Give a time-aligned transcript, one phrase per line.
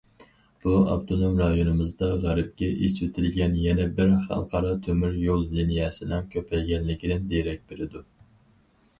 [0.61, 8.03] بۇ، ئاپتونوم رايونىمىزدا غەربكە ئېچىۋېتىلگەن يەنە بىر خەلقئارا تۆمۈر يول لىنىيەسىنىڭ كۆپەيگەنلىكىدىن دېرەك بېرىدۇ.